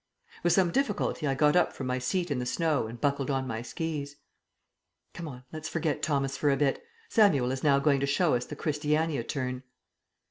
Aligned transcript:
With 0.41 0.51
some 0.51 0.71
difficulty 0.71 1.27
I 1.27 1.35
got 1.35 1.55
up 1.55 1.73
from 1.73 1.85
my 1.85 1.99
seat 1.99 2.31
in 2.31 2.39
the 2.39 2.45
snow 2.47 2.87
and 2.87 2.99
buckled 2.99 3.29
on 3.29 3.45
my 3.45 3.61
skis. 3.61 4.15
"Come 5.13 5.27
on, 5.27 5.43
let's 5.53 5.69
forget 5.69 6.01
Thomas 6.01 6.35
for 6.35 6.49
a 6.49 6.57
bit. 6.57 6.83
Samuel 7.07 7.51
is 7.51 7.61
now 7.63 7.77
going 7.77 7.99
to 7.99 8.07
show 8.07 8.33
us 8.33 8.45
the 8.45 8.55
Christiania 8.55 9.23
Turn." 9.23 9.61